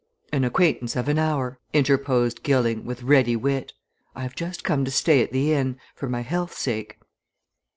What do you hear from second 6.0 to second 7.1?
my health's sake."